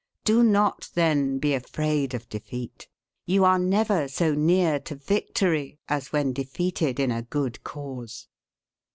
Do 0.23 0.41
not, 0.41 0.89
then, 0.95 1.37
be 1.37 1.53
afraid 1.53 2.15
of 2.15 2.27
defeat. 2.27 2.87
You 3.27 3.45
are 3.45 3.59
never 3.59 4.07
so 4.07 4.33
near 4.33 4.79
to 4.79 4.95
victory 4.95 5.77
as 5.87 6.11
when 6.11 6.33
defeated 6.33 6.99
in 6.99 7.11
a 7.11 7.21
good 7.21 7.63
cause." 7.63 8.27